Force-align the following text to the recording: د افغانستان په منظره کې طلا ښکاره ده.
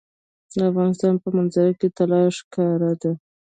د 0.55 0.57
افغانستان 0.71 1.13
په 1.23 1.27
منظره 1.35 1.71
کې 1.79 1.87
طلا 1.97 2.21
ښکاره 2.37 2.91
ده. 3.01 3.11